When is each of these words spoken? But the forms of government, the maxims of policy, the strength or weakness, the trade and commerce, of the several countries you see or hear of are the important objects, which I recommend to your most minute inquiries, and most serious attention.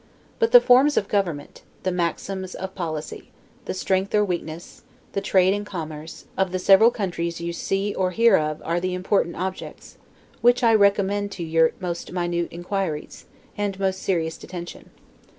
But 0.39 0.51
the 0.51 0.59
forms 0.59 0.97
of 0.97 1.07
government, 1.07 1.61
the 1.83 1.91
maxims 1.91 2.55
of 2.55 2.73
policy, 2.73 3.29
the 3.65 3.73
strength 3.75 4.15
or 4.15 4.25
weakness, 4.25 4.81
the 5.11 5.21
trade 5.21 5.53
and 5.53 5.63
commerce, 5.63 6.25
of 6.35 6.51
the 6.51 6.57
several 6.57 6.89
countries 6.89 7.39
you 7.39 7.53
see 7.53 7.93
or 7.93 8.09
hear 8.09 8.35
of 8.35 8.63
are 8.65 8.79
the 8.79 8.95
important 8.95 9.35
objects, 9.35 9.97
which 10.41 10.63
I 10.63 10.73
recommend 10.73 11.31
to 11.33 11.43
your 11.43 11.73
most 11.79 12.11
minute 12.11 12.47
inquiries, 12.49 13.25
and 13.55 13.79
most 13.79 14.01
serious 14.01 14.43
attention. 14.43 14.89